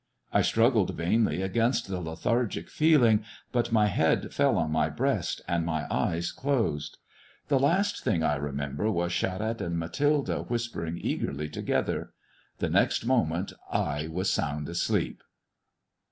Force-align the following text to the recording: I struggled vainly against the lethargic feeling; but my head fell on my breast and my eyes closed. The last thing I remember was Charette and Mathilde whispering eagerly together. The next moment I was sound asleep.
I 0.33 0.41
struggled 0.41 0.95
vainly 0.95 1.43
against 1.43 1.87
the 1.87 2.01
lethargic 2.01 2.71
feeling; 2.71 3.23
but 3.51 3.71
my 3.71 3.85
head 3.85 4.33
fell 4.33 4.57
on 4.57 4.71
my 4.71 4.89
breast 4.89 5.41
and 5.47 5.63
my 5.63 5.85
eyes 5.93 6.31
closed. 6.31 6.97
The 7.49 7.59
last 7.59 8.03
thing 8.03 8.23
I 8.23 8.33
remember 8.37 8.89
was 8.89 9.11
Charette 9.11 9.61
and 9.61 9.77
Mathilde 9.77 10.49
whispering 10.49 10.97
eagerly 10.99 11.49
together. 11.49 12.13
The 12.57 12.71
next 12.71 13.05
moment 13.05 13.53
I 13.71 14.07
was 14.07 14.33
sound 14.33 14.67
asleep. 14.69 15.21